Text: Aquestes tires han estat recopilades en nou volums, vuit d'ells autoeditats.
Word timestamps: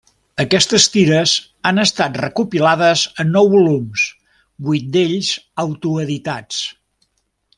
Aquestes 0.43 0.85
tires 0.93 1.33
han 1.71 1.81
estat 1.83 2.15
recopilades 2.21 3.03
en 3.25 3.29
nou 3.35 3.51
volums, 3.53 4.07
vuit 4.69 4.89
d'ells 4.97 5.31
autoeditats. 5.67 6.65